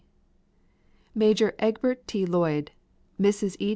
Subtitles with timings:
[1.13, 2.25] Major Egbert T.
[2.25, 2.71] Lloyd;
[3.21, 3.55] Mrs.
[3.59, 3.69] E.